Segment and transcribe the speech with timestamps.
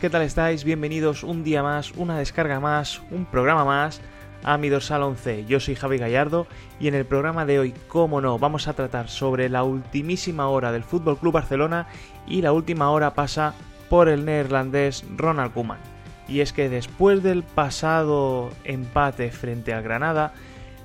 [0.00, 0.64] ¿qué tal estáis?
[0.64, 4.00] Bienvenidos un día más, una descarga más, un programa más
[4.42, 5.44] a mi dorsal 11.
[5.44, 6.46] Yo soy Javi Gallardo
[6.78, 10.72] y en el programa de hoy, como no, vamos a tratar sobre la ultimísima hora
[10.72, 11.86] del Fútbol Club Barcelona
[12.26, 13.52] y la última hora pasa
[13.90, 15.80] por el neerlandés Ronald Koeman.
[16.26, 20.32] Y es que después del pasado empate frente al Granada,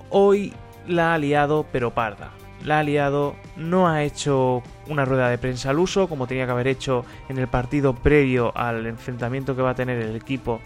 [0.10, 0.54] hoy
[0.88, 2.32] la ha liado pero parda
[2.64, 6.52] la ha liado, no ha hecho una rueda de prensa al uso como tenía que
[6.52, 10.62] haber hecho en el partido previo al enfrentamiento que va a tener el equipo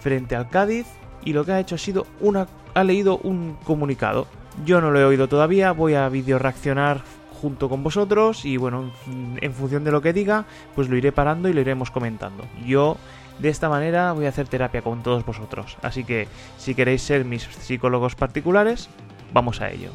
[0.00, 0.86] frente al Cádiz
[1.24, 4.26] y lo que ha hecho ha sido una ha leído un comunicado.
[4.64, 7.02] Yo no lo he oído todavía, voy a video reaccionar
[7.40, 8.92] junto con vosotros y bueno,
[9.40, 12.44] en función de lo que diga, pues lo iré parando y lo iremos comentando.
[12.64, 12.96] Yo
[13.38, 17.24] de esta manera voy a hacer terapia con todos vosotros, así que si queréis ser
[17.24, 18.88] mis psicólogos particulares,
[19.32, 19.90] vamos a ello.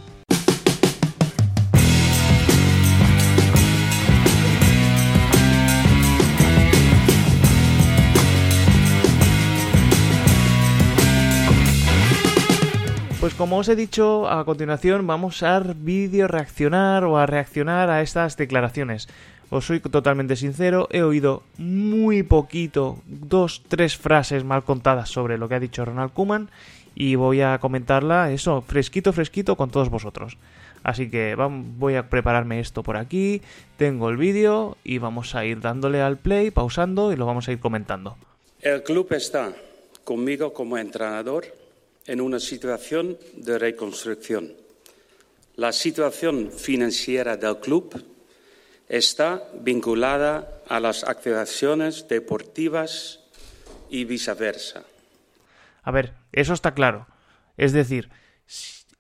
[13.19, 18.01] Pues como os he dicho, a continuación vamos a vídeo reaccionar o a reaccionar a
[18.01, 19.09] estas declaraciones.
[19.49, 25.49] Os soy totalmente sincero, he oído muy poquito, dos, tres frases mal contadas sobre lo
[25.49, 26.49] que ha dicho Ronald Kuman
[26.95, 30.37] y voy a comentarla, eso, fresquito, fresquito con todos vosotros.
[30.83, 33.41] Así que voy a prepararme esto por aquí,
[33.75, 37.51] tengo el vídeo y vamos a ir dándole al play, pausando y lo vamos a
[37.51, 38.15] ir comentando.
[38.61, 39.51] El club está
[40.05, 41.59] conmigo como entrenador
[42.05, 44.53] en una situación de reconstrucción.
[45.55, 48.03] La situación financiera del club
[48.87, 53.19] está vinculada a las activaciones deportivas
[53.89, 54.83] y viceversa.
[55.83, 57.07] A ver, eso está claro.
[57.57, 58.09] Es decir,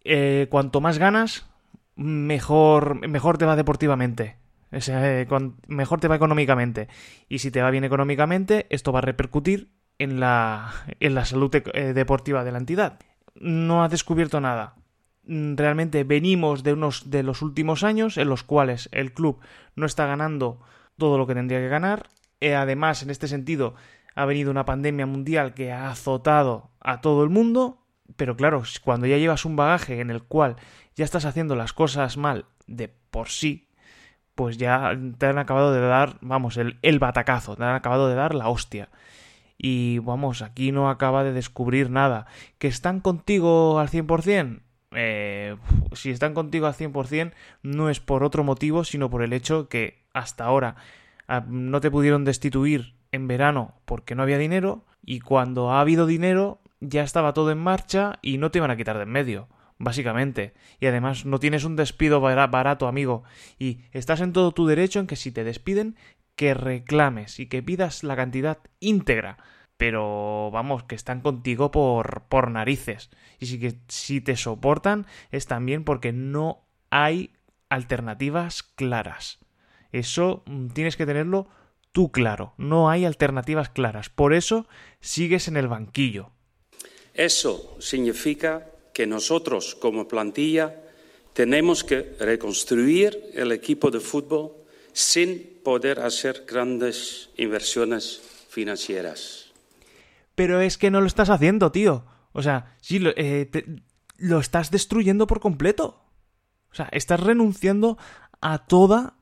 [0.03, 1.45] eh, cuanto más ganas,
[1.95, 4.37] mejor, mejor te va deportivamente.
[4.71, 5.27] Eh,
[5.67, 6.87] mejor te va económicamente.
[7.27, 11.53] Y si te va bien económicamente, esto va a repercutir en la, en la salud
[11.53, 12.99] eh, deportiva de la entidad.
[13.35, 14.75] No ha descubierto nada.
[15.25, 19.39] Mm, realmente venimos de unos de los últimos años en los cuales el club
[19.75, 20.61] no está ganando
[20.97, 22.09] todo lo que tendría que ganar.
[22.39, 23.75] Eh, además, en este sentido,
[24.15, 27.85] ha venido una pandemia mundial que ha azotado a todo el mundo.
[28.15, 30.55] Pero claro, cuando ya llevas un bagaje en el cual
[30.95, 33.69] ya estás haciendo las cosas mal de por sí,
[34.33, 38.15] pues ya te han acabado de dar, vamos, el, el batacazo, te han acabado de
[38.15, 38.89] dar la hostia
[39.61, 42.27] y vamos, aquí no acaba de descubrir nada.
[42.57, 44.61] ¿Que están contigo al 100%?
[44.95, 45.57] Eh,
[45.93, 50.05] si están contigo al 100% no es por otro motivo, sino por el hecho que
[50.13, 50.77] hasta ahora
[51.27, 56.07] ah, no te pudieron destituir en verano porque no había dinero y cuando ha habido
[56.07, 59.49] dinero ya estaba todo en marcha y no te iban a quitar de en medio
[59.79, 60.53] básicamente.
[60.79, 63.23] Y además no tienes un despido barato, amigo.
[63.57, 65.95] Y estás en todo tu derecho en que si te despiden,
[66.39, 69.43] que reclames y que pidas la cantidad íntegra.
[69.75, 73.09] Pero vamos, que están contigo por, por narices.
[73.41, 77.33] Y si, que, si te soportan es también porque no hay
[77.67, 79.39] alternativas claras.
[79.91, 81.49] Eso mm, tienes que tenerlo
[81.91, 82.53] tú claro.
[82.55, 84.07] No hay alternativas claras.
[84.07, 84.65] Por eso
[85.01, 86.31] sigues en el banquillo.
[87.13, 90.73] Eso significa que nosotros como plantilla
[91.33, 94.58] tenemos que reconstruir el equipo de fútbol
[94.93, 99.51] sin poder hacer grandes inversiones financieras.
[100.35, 102.05] Pero es que no lo estás haciendo, tío.
[102.31, 103.49] O sea, sí, lo, eh,
[104.17, 106.05] lo estás destruyendo por completo.
[106.71, 107.97] O sea, estás renunciando
[108.41, 109.17] a toda,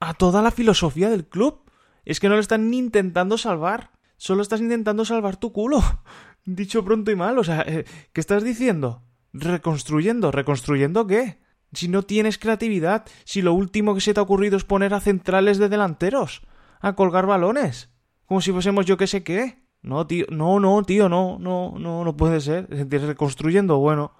[0.00, 1.70] a toda la filosofía del club.
[2.04, 3.92] Es que no lo están ni intentando salvar.
[4.16, 5.82] Solo estás intentando salvar tu culo.
[6.44, 7.38] Dicho pronto y mal.
[7.38, 9.02] O sea, eh, ¿qué estás diciendo?
[9.32, 10.32] ¿Reconstruyendo?
[10.32, 11.38] ¿Reconstruyendo qué?
[11.72, 15.00] Si no tienes creatividad, si lo último que se te ha ocurrido es poner a
[15.00, 16.42] centrales de delanteros,
[16.80, 17.90] a colgar balones,
[18.26, 19.62] como si fuésemos yo que sé qué.
[19.80, 22.68] No, tío, no, no, tío, no, no, no, no puede ser.
[22.90, 24.12] Reconstruyendo, bueno.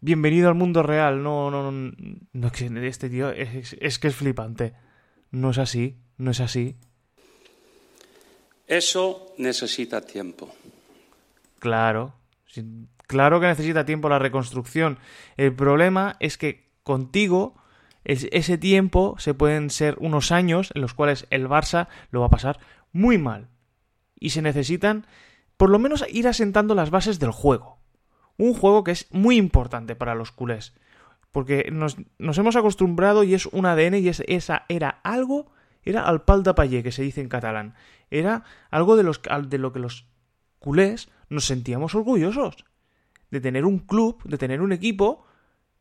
[0.00, 1.22] Bienvenido al mundo real.
[1.22, 1.92] No, no, no,
[2.32, 4.74] no este tío es, es que es flipante.
[5.30, 6.76] No es así, no es así.
[8.66, 10.54] Eso necesita tiempo.
[11.58, 12.14] Claro.
[13.12, 14.98] Claro que necesita tiempo la reconstrucción.
[15.36, 17.54] El problema es que contigo
[18.04, 22.30] ese tiempo se pueden ser unos años en los cuales el Barça lo va a
[22.30, 22.58] pasar
[22.90, 23.48] muy mal.
[24.18, 25.06] Y se necesitan
[25.58, 27.76] por lo menos ir asentando las bases del juego.
[28.38, 30.72] Un juego que es muy importante para los culés.
[31.32, 36.22] Porque nos, hemos acostumbrado y es un ADN y es, esa era algo, era al
[36.22, 37.74] pal de payé que se dice en catalán.
[38.10, 40.06] Era algo de, de lo que los
[40.60, 42.64] culés nos sentíamos orgullosos
[43.32, 45.24] de tener un club, de tener un equipo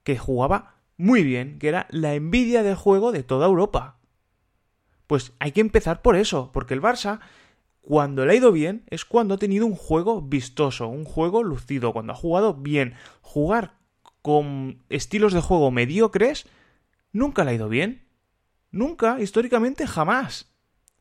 [0.03, 3.99] que jugaba muy bien, que era la envidia del juego de toda Europa.
[5.05, 7.19] Pues hay que empezar por eso, porque el Barça,
[7.81, 11.93] Cuando le ha ido bien es cuando ha tenido un juego vistoso, un juego lucido,
[11.93, 12.93] cuando ha jugado bien.
[13.21, 13.73] Jugar
[14.21, 16.47] con estilos de juego mediocres
[17.11, 18.07] nunca le ha ido bien.
[18.69, 20.53] Nunca, históricamente jamás.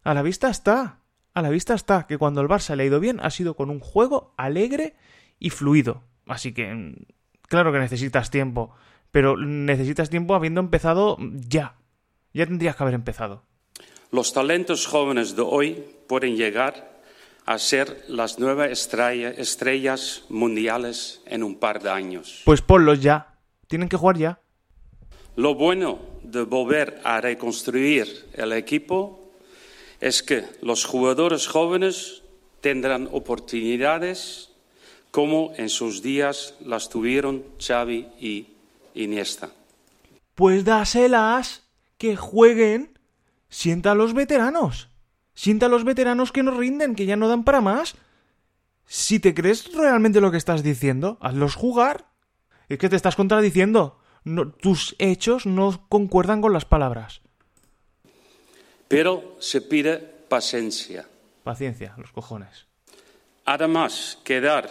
[0.02, 1.00] A la vista está,
[1.34, 3.68] a la vista está que cuando el Barça le ha ido bien ha sido con
[3.68, 4.96] un juego alegre
[5.38, 6.09] y fluido.
[6.30, 6.94] Así que, mm,
[7.48, 8.74] claro que necesitas tiempo,
[9.10, 11.76] pero necesitas tiempo habiendo empezado ya.
[12.32, 13.42] Ya tendrías que haber empezado.
[14.12, 17.00] Los talentos jóvenes de hoy pueden llegar
[17.46, 22.42] a ser las nuevas estrellas mundiales en un par de años.
[22.44, 23.34] Pues ponlos ya.
[23.66, 24.40] Tienen que jugar ya.
[25.36, 29.32] Lo bueno de volver a reconstruir el equipo
[30.00, 32.22] es que los jugadores jóvenes
[32.60, 34.49] tendrán oportunidades
[35.10, 38.48] como en sus días las tuvieron Xavi y
[38.94, 39.50] Iniesta.
[40.34, 41.64] Pues dáselas,
[41.98, 42.98] que jueguen,
[43.48, 44.88] sienta a los veteranos.
[45.34, 47.94] Sienta a los veteranos que no rinden, que ya no dan para más.
[48.86, 52.06] Si te crees realmente lo que estás diciendo, hazlos jugar.
[52.68, 53.98] Es que te estás contradiciendo.
[54.60, 57.20] tus hechos no concuerdan con las palabras.
[58.88, 61.06] Pero se pide paciencia.
[61.42, 62.66] Paciencia, los cojones.
[63.44, 64.70] Además, quedar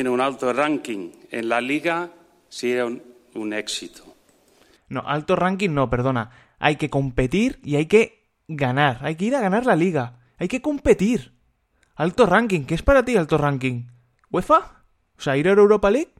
[0.00, 2.10] en un alto ranking en la liga
[2.48, 4.04] sería un éxito.
[4.88, 6.30] No, alto ranking no, perdona.
[6.58, 10.48] Hay que competir y hay que ganar, hay que ir a ganar la liga, hay
[10.48, 11.32] que competir.
[11.94, 13.86] Alto ranking, ¿qué es para ti alto ranking?
[14.30, 14.84] ¿UEFA?
[15.18, 16.12] O sea, ir a Europa League.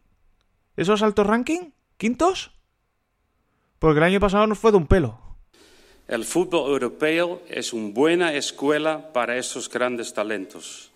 [0.77, 1.73] ¿Eso es alto ranking?
[1.97, 2.53] ¿Quintos?
[3.79, 5.19] Porque el año pasado nos fue de un pelo.
[6.09, 10.91] El fútbol europeo es una buena escuela para esos grandes talentos.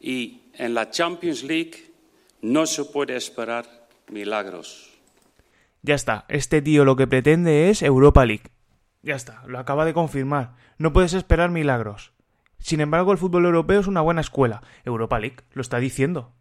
[0.00, 1.89] Y en la Champions League
[2.42, 4.90] no se puede esperar milagros.
[5.82, 8.50] Ya está, este tío lo que pretende es Europa League.
[9.02, 10.56] Ya está, lo acaba de confirmar.
[10.78, 12.12] No puedes esperar milagros.
[12.58, 14.62] Sin embargo, el fútbol europeo es una buena escuela.
[14.84, 16.34] Europa League lo está diciendo.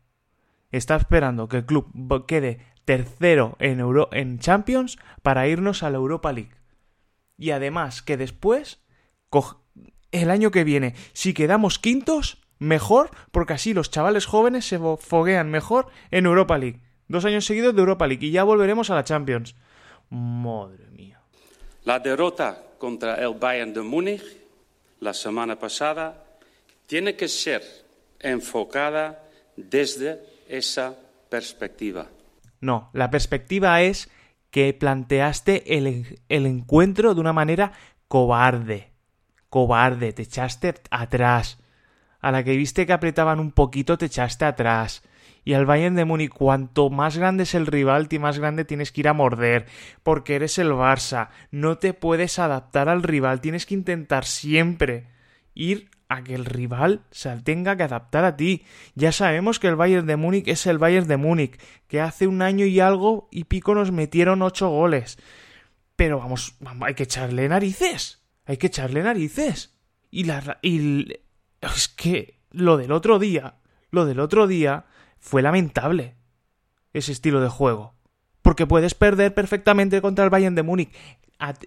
[0.71, 5.97] Está esperando que el club quede tercero en, Euro en Champions para irnos a la
[5.97, 6.55] Europa League.
[7.37, 8.83] Y además que después,
[10.11, 15.49] el año que viene, si quedamos quintos, mejor, porque así los chavales jóvenes se foguean
[15.49, 16.81] mejor en Europa League.
[17.07, 19.55] Dos años seguidos de Europa League y ya volveremos a la Champions.
[20.09, 21.19] Madre mía.
[21.85, 24.23] La derrota contra el Bayern de Múnich
[24.99, 26.23] la semana pasada
[26.85, 27.63] tiene que ser
[28.19, 29.23] enfocada
[29.55, 30.95] desde esa
[31.29, 32.07] perspectiva.
[32.61, 34.09] No, la perspectiva es
[34.51, 37.71] que planteaste el, el, encuentro de una manera
[38.07, 38.91] cobarde.
[39.49, 41.58] Cobarde, te echaste atrás.
[42.19, 45.03] A la que viste que apretaban un poquito, te echaste atrás
[45.43, 49.01] y al Bayern de Múnich cuanto más grande es el rival, más grande tienes que
[49.01, 49.65] ir a morder,
[50.03, 55.07] porque eres el Barça, no te puedes adaptar al rival, tienes que intentar siempre
[55.53, 58.63] ir a que el rival se tenga que adaptar a ti.
[58.95, 62.41] Ya sabemos que el Bayern de Múnich es el Bayern de Múnich, que hace un
[62.41, 65.17] año y algo y pico nos metieron ocho goles.
[65.95, 68.23] Pero vamos, hay que echarle narices.
[68.45, 69.77] Hay que echarle narices.
[70.09, 70.59] Y la
[71.61, 73.55] es que lo del otro día,
[73.91, 74.85] lo del otro día
[75.19, 76.15] fue lamentable
[76.93, 77.95] ese estilo de juego.
[78.41, 80.93] Porque puedes perder perfectamente contra el Bayern de Múnich.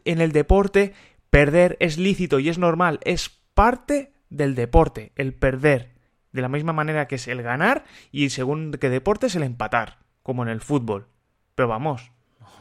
[0.05, 0.95] En el deporte,
[1.31, 2.99] perder es lícito y es normal.
[3.05, 5.93] Es parte del deporte, el perder.
[6.33, 9.99] De la misma manera que es el ganar y según qué deporte es el empatar,
[10.23, 11.09] como en el fútbol.
[11.55, 12.11] Pero vamos,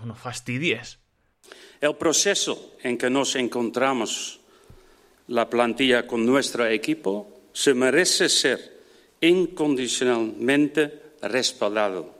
[0.04, 1.00] no fastidies.
[1.80, 4.41] El proceso en que nos encontramos
[5.32, 8.60] la plantilla con nuestro equipo se merece ser
[9.22, 12.20] incondicionalmente respaldado.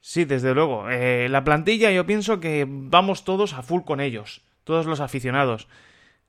[0.00, 0.90] Sí, desde luego.
[0.90, 5.68] Eh, la plantilla yo pienso que vamos todos a full con ellos, todos los aficionados.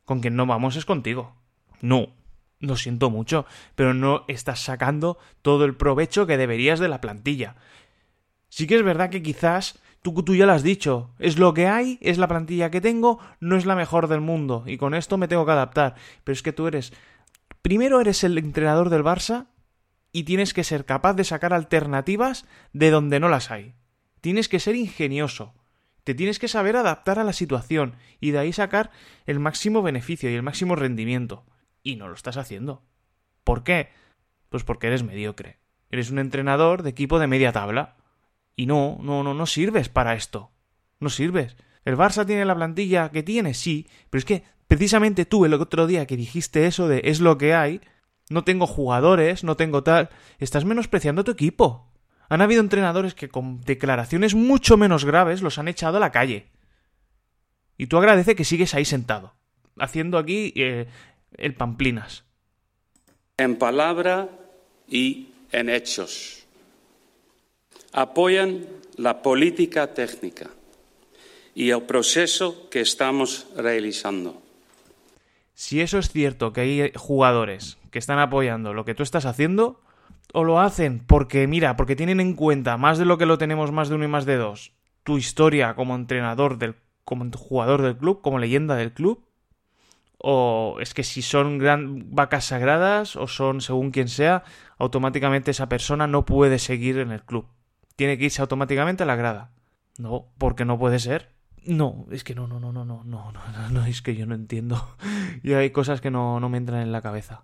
[0.05, 1.35] Con quien no vamos es contigo.
[1.81, 2.13] No,
[2.59, 7.55] lo siento mucho, pero no estás sacando todo el provecho que deberías de la plantilla.
[8.49, 9.79] Sí que es verdad que quizás
[10.13, 13.17] tú, tú ya lo has dicho, es lo que hay, es la plantilla que tengo,
[13.39, 15.95] no es la mejor del mundo, y con esto me tengo que adaptar.
[16.23, 16.93] Pero es que tú eres
[17.65, 19.47] Primero eres el entrenador del Barça
[20.11, 23.73] y tienes que ser capaz de sacar alternativas de donde no las hay.
[24.21, 25.55] Tienes que ser ingenioso.
[26.03, 28.91] Te tienes que saber adaptar a la situación y de ahí sacar
[29.25, 31.43] el máximo beneficio y el máximo rendimiento.
[31.81, 32.83] Y no lo estás haciendo.
[33.43, 33.89] ¿Por qué?
[34.49, 35.57] Pues porque eres mediocre.
[35.89, 37.95] Eres un entrenador de equipo de media tabla.
[38.55, 40.51] Y no, no, no, no sirves para esto.
[40.99, 41.55] No sirves.
[41.83, 43.53] ¿El Barça tiene la plantilla que tiene?
[43.53, 47.37] Sí, pero es que precisamente tú el otro día que dijiste eso de es lo
[47.37, 47.81] que hay,
[48.29, 50.09] no tengo jugadores, no tengo tal,
[50.39, 51.91] estás menospreciando tu equipo.
[52.27, 56.47] Han habido entrenadores que con declaraciones mucho menos graves los han echado a la calle.
[57.77, 59.35] Y tú agradece que sigues ahí sentado,
[59.77, 60.87] haciendo aquí eh,
[61.37, 62.23] el pamplinas.
[63.37, 64.29] en palabra
[64.87, 66.44] y en hechos.
[67.97, 68.65] Apoyan
[68.97, 70.49] la política técnica
[71.55, 74.41] y el proceso que estamos realizando.
[75.53, 79.79] Si eso es cierto, que hay jugadores que están apoyando lo que tú estás haciendo,
[80.33, 83.71] o lo hacen porque, mira, porque tienen en cuenta más de lo que lo tenemos
[83.71, 84.73] más de uno y más de dos,
[85.03, 86.75] tu historia como entrenador del,
[87.05, 89.23] como jugador del club, como leyenda del club,
[90.17, 94.43] o es que si son gran vacas sagradas o son según quien sea,
[94.79, 97.47] automáticamente esa persona no puede seguir en el club.
[97.95, 99.51] Tiene que irse automáticamente a la grada.
[99.97, 101.33] No, porque no puede ser.
[101.63, 104.35] No, es que no, no, no, no, no, no, no, no, es que yo no
[104.35, 104.95] entiendo.
[105.43, 107.43] y hay cosas que no, no me entran en la cabeza.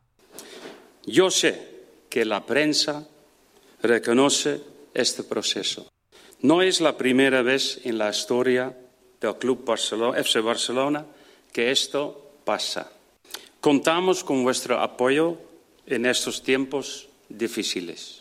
[1.05, 1.69] Yo sé
[2.09, 3.07] que la prensa
[3.81, 4.61] reconoce
[4.93, 5.89] este proceso.
[6.41, 8.77] No es la primera vez en la historia
[9.19, 11.05] del Club Barcelona, FC Barcelona
[11.51, 12.91] que esto pasa.
[13.59, 15.37] Contamos con vuestro apoyo
[15.85, 18.20] en estos tiempos difíciles.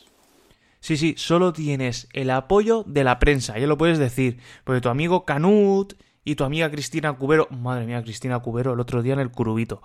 [0.81, 4.89] Sí, sí, solo tienes el apoyo de la prensa, ya lo puedes decir, porque tu
[4.89, 5.93] amigo Canut
[6.25, 9.83] y tu amiga Cristina Cubero, madre mía, Cristina Cubero, el otro día en el Curubito.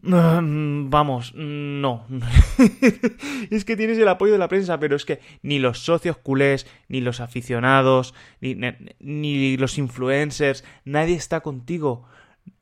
[0.00, 2.06] Mm, vamos, no.
[3.50, 6.66] es que tienes el apoyo de la prensa, pero es que ni los socios culés,
[6.88, 8.56] ni los aficionados, ni,
[9.00, 12.04] ni los influencers, nadie está contigo.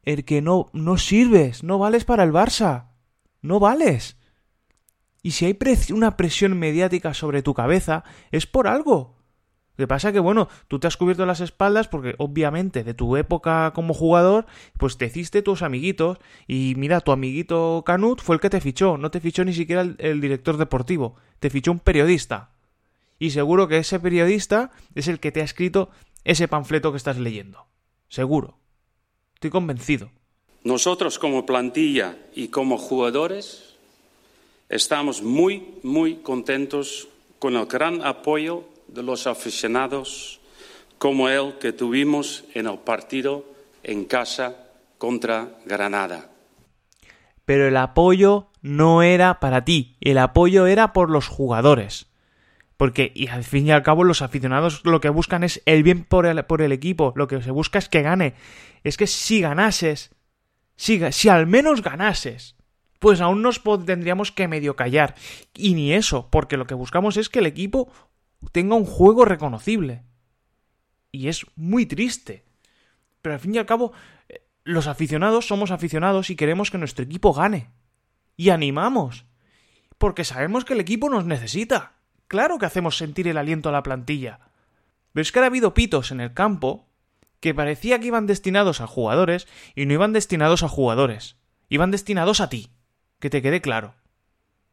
[0.03, 2.88] El que no, no sirves, no vales para el Barça.
[3.43, 4.17] No vales.
[5.26, 5.59] Y si hay
[5.92, 9.16] una presión mediática sobre tu cabeza, es por algo.
[9.76, 13.16] Lo que pasa que, bueno, tú te has cubierto las espaldas porque, obviamente, de tu
[13.16, 14.47] época como jugador,
[14.78, 16.18] pues te hiciste tus amiguitos.
[16.47, 18.99] Y mira, tu amiguito Canut fue el que te fichó.
[18.99, 21.16] No te fichó ni siquiera el, director deportivo.
[21.40, 22.52] Te fichó un periodista.
[23.18, 25.90] Y seguro que ese periodista es el que te ha escrito
[26.23, 27.66] ese panfleto que estás leyendo.
[28.09, 28.61] Seguro.
[29.35, 30.09] Estoy convencido.
[30.62, 33.75] Nosotros como plantilla y como jugadores
[34.68, 37.08] Estamos muy, muy contentos
[37.38, 40.40] con el gran apoyo de los aficionados
[40.99, 43.44] como el que tuvimos en el partido
[43.85, 44.56] en casa
[44.99, 46.30] contra Granada.
[47.44, 52.08] Pero el apoyo no era para ti, el apoyo era por los jugadores.
[52.76, 56.04] Porque, y al fin y al cabo, los aficionados lo que buscan es el bien
[56.04, 58.35] por el, por el equipo, lo que se busca es que gane.
[58.82, 60.11] Es que si ganases,
[60.75, 62.55] si, si al menos ganases,
[63.06, 65.14] pues aún nos tendríamos que medio callar.
[65.54, 67.88] Y ni eso, porque lo que buscamos es que el equipo
[68.50, 70.02] tenga un juego reconocible.
[71.12, 72.44] Y es muy triste.
[73.22, 73.92] Pero al fin y al cabo,
[74.28, 77.70] eh, los aficionados somos aficionados y queremos que nuestro equipo gane.
[78.36, 79.25] Y animamos.
[79.98, 81.92] Porque sabemos que el equipo nos necesita.
[82.26, 84.40] Claro que hacemos sentir el aliento a la plantilla.
[85.12, 86.88] Pero es que ha habido pitos en el campo
[87.38, 89.46] que parecía que iban destinados a jugadores
[89.76, 91.36] y no iban destinados a jugadores.
[91.68, 92.72] Iban destinados a ti.
[93.18, 93.94] Que te quede claro.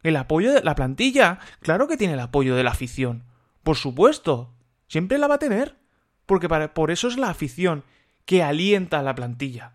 [0.04, 3.24] El apoyo de la plantilla, claro que tiene el apoyo de la afición.
[3.64, 4.54] Por supuesto.
[4.88, 5.78] Siempre la va a tener.
[6.26, 7.84] Porque por eso es la afición
[8.26, 9.74] que alienta a la plantilla.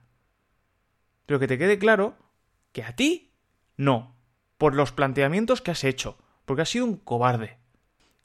[1.27, 2.17] Pero que te quede claro
[2.73, 3.33] que a ti
[3.77, 4.17] no.
[4.59, 6.19] Por los planteamientos que has hecho.
[6.45, 7.59] Porque has sido un cobarde.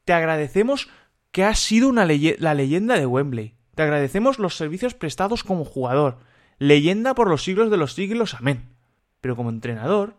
[0.06, 0.90] Te agradecemos
[1.32, 3.56] que has sido una la leyenda de Wembley.
[3.76, 6.20] Te agradecemos los servicios prestados como jugador.
[6.60, 8.36] Leyenda por los siglos de los siglos.
[8.36, 8.76] Amén.
[9.20, 10.18] Pero como entrenador,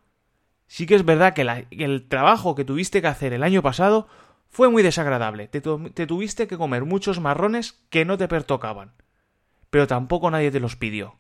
[0.67, 4.09] Sí que es verdad que, el trabajo que tuviste que hacer el año pasado
[4.49, 5.49] fue muy desagradable.
[5.49, 8.93] Te, te, tuviste que comer muchos marrones que no te pertocaban.
[9.71, 11.19] Pero tampoco nadie te los pidió.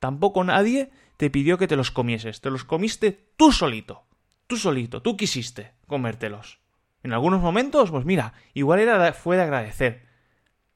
[0.00, 2.40] Tampoco nadie te pidió que te los comieses.
[2.40, 4.04] Te los comiste tú solito.
[4.46, 5.00] Tú solito.
[5.02, 6.60] Tú quisiste comértelos.
[7.02, 10.06] En algunos momentos, pues mira, igual era, fue de agradecer.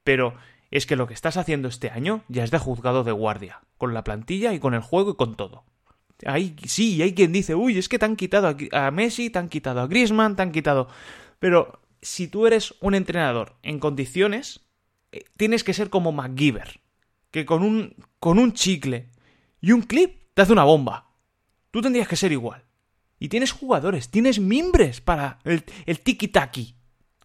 [0.04, 0.34] Pero
[0.70, 3.60] es que lo que estás haciendo este año ya es de juzgado de guardia.
[3.78, 5.64] Con la plantilla y con el juego y con todo.
[6.26, 9.48] Hay, sí, hay quien dice, uy, es que te han quitado a, Messi, te han
[9.48, 10.88] quitado a Griezmann, te han quitado...
[11.38, 14.60] Pero si tú eres un entrenador en condiciones,
[15.12, 16.80] eh, tienes que ser como MacGyver,
[17.30, 19.10] que con un, con un chicle
[19.60, 21.10] y un clip te hace una bomba.
[21.70, 22.64] Tú tendrías que ser igual.
[23.20, 26.75] Y tienes jugadores, tienes mimbres para el, el tiki-taki,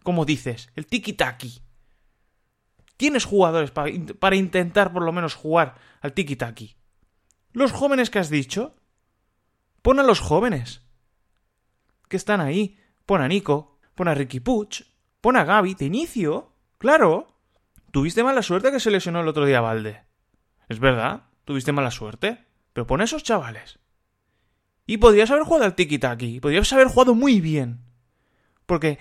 [0.02, 1.62] como dices, el tiki-taki.
[2.96, 6.76] Tienes jugadores para, para intentar por lo menos jugar al tiki-taki.
[7.52, 8.74] Los jóvenes que has dicho,
[9.84, 10.80] Pon a los jóvenes.
[12.08, 12.80] Que están ahí.
[13.04, 13.76] Pon a Nico.
[13.94, 14.80] Pon a Ricky Puch.
[15.20, 16.54] Pon a Gaby de inicio.
[16.78, 17.36] Claro.
[17.90, 20.00] Tuviste mala suerte que se lesionó el otro día Valde.
[20.70, 21.24] Es verdad.
[21.44, 22.46] Tuviste mala suerte.
[22.72, 23.78] Pero pon a esos chavales.
[24.86, 26.40] Y podrías haber jugado al tiki-taki.
[26.40, 27.84] Podrías haber jugado muy bien.
[28.64, 28.98] Porque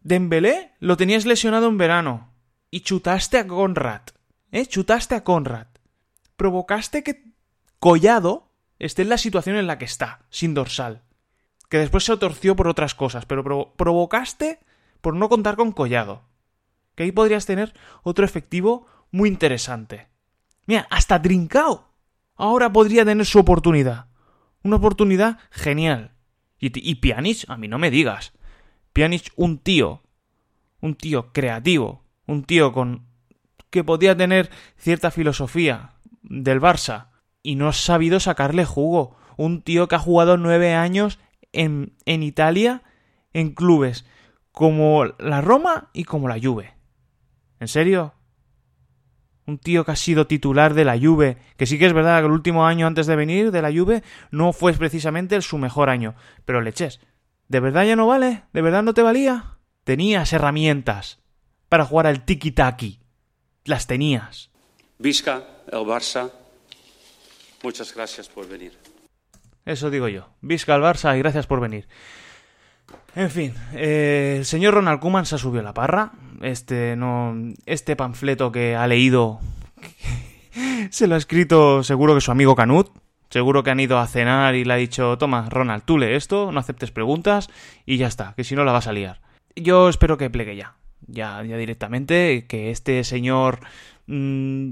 [0.00, 2.34] Dembélé lo tenías lesionado en verano.
[2.72, 4.02] Y chutaste a Conrad.
[4.50, 4.66] ¿Eh?
[4.66, 5.68] Chutaste a Conrad.
[6.36, 7.22] Provocaste que
[7.78, 8.47] Collado
[8.78, 11.02] esté en la situación en la que está, sin dorsal.
[11.68, 14.60] que después se torció por otras cosas, pero provocaste
[15.00, 16.22] por no contar con Collado.
[16.94, 20.08] Que ahí podrías tener otro efectivo muy interesante.
[20.66, 21.88] Mira, hasta Trincao
[22.36, 24.06] ahora podría tener su oportunidad.
[24.62, 26.14] Una oportunidad genial.
[26.58, 28.32] Y, y Pjanic, a mí no me digas.
[28.92, 30.02] Pjanic, un tío.
[30.80, 32.04] Un tío creativo.
[32.26, 33.06] Un tío con.
[33.70, 35.92] que podía tener cierta filosofía
[36.22, 37.08] del Barça.
[37.48, 39.16] Y no ha sabido sacarle jugo.
[39.38, 41.18] Un tío que ha jugado nueve años
[41.52, 42.82] en, en Italia
[43.32, 44.04] en clubes
[44.52, 46.74] como la Roma y como la Juve.
[47.58, 48.12] ¿En serio?
[49.46, 52.26] Un tío que ha sido titular de la Juve, que sí que es verdad que
[52.26, 56.16] el último año antes de venir de la Juve no fue precisamente su mejor año,
[56.44, 57.00] pero leches,
[57.48, 58.42] ¿de verdad ya no vale?
[58.52, 59.56] ¿De verdad no te valía?
[59.84, 61.22] Tenías herramientas
[61.70, 63.00] para jugar al tiki-taki.
[63.64, 64.50] Las tenías.
[64.98, 66.30] Visca, el Barça.
[67.62, 68.72] Muchas gracias por venir.
[69.64, 70.28] Eso digo yo.
[70.40, 71.88] Visca al Barça y gracias por venir.
[73.14, 76.12] En fin, eh, el señor Ronald Koeman se ha subido la parra.
[76.40, 77.36] Este, no,
[77.66, 79.40] este panfleto que ha leído
[80.90, 82.90] se lo ha escrito seguro que su amigo Canut.
[83.30, 86.50] Seguro que han ido a cenar y le ha dicho, toma, Ronald, tú lee esto,
[86.50, 87.50] no aceptes preguntas
[87.84, 89.20] y ya está, que si no la vas a liar.
[89.54, 93.60] Yo espero que plegue ya, ya, ya directamente, que este señor
[94.06, 94.70] mm,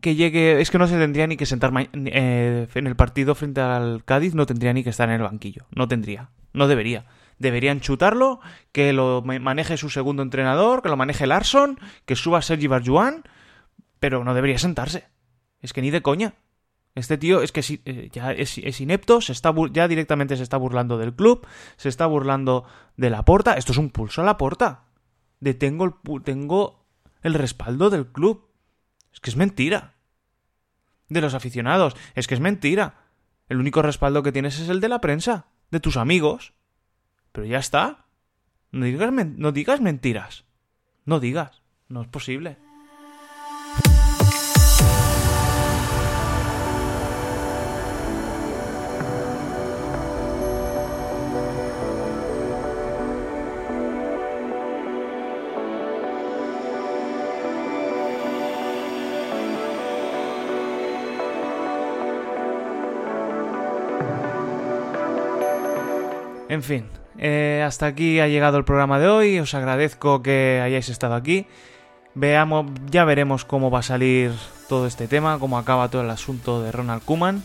[0.00, 3.60] que llegue, es que no se tendría ni que sentar eh, en el partido frente
[3.60, 7.06] al Cádiz, no tendría ni que estar en el banquillo, no tendría, no debería
[7.40, 12.66] deberían chutarlo, que lo maneje su segundo entrenador, que lo maneje Larson, que suba Sergi
[12.66, 13.24] Barjuan,
[13.98, 15.08] pero no debería sentarse.
[15.60, 16.34] Es que ni de coña.
[16.94, 20.98] Este tío es que eh, ya es, inepto, se está ya directamente se está burlando
[20.98, 22.64] del club, se está burlando
[22.96, 23.54] de la porta.
[23.54, 24.84] Esto es un pulso a la porta.
[25.40, 26.84] De tengo el, tengo
[27.22, 28.49] el respaldo del club.
[29.12, 29.94] Es que es mentira.
[31.08, 31.96] De los aficionados.
[32.14, 32.94] Es que es mentira.
[33.48, 36.54] El único respaldo que tienes es el de la prensa, de tus amigos.
[37.32, 38.06] Pero ya está.
[38.70, 40.44] No digas, no digas mentiras.
[41.04, 41.62] No digas.
[41.88, 42.58] No es posible.
[66.50, 69.38] En fin, eh, hasta aquí ha llegado el programa de hoy.
[69.38, 71.46] Os agradezco que hayáis estado aquí.
[72.16, 74.32] Veamos, ya veremos cómo va a salir
[74.68, 77.44] todo este tema, cómo acaba todo el asunto de Ronald Kuman.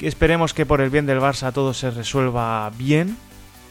[0.00, 3.18] Esperemos que por el bien del Barça todo se resuelva bien.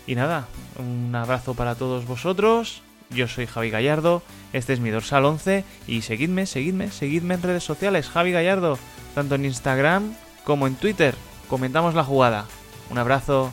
[0.06, 0.46] Y nada,
[0.78, 2.84] un abrazo para todos vosotros.
[3.10, 4.22] Yo soy Javi Gallardo,
[4.54, 8.78] este es mi dorsal 11 y seguidme, seguidme, seguidme en redes sociales, Javi Gallardo,
[9.16, 10.14] tanto en Instagram
[10.44, 11.16] como en Twitter.
[11.50, 12.46] Comentamos la jugada.
[12.92, 13.52] Un abrazo.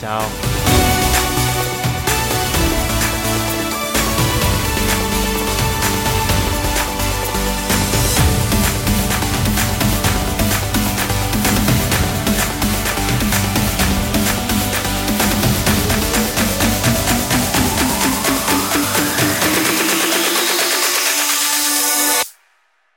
[0.00, 0.57] 加油。